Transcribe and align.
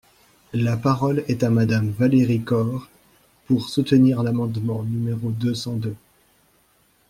La 0.55 0.77
parole 0.77 1.23
est 1.27 1.43
à 1.43 1.51
Madame 1.51 1.91
Valérie 1.91 2.41
Corre, 2.41 2.89
pour 3.45 3.69
soutenir 3.69 4.23
l’amendement 4.23 4.81
numéro 4.81 5.29
deux 5.29 5.53
cent 5.53 5.75
deux. 5.75 5.95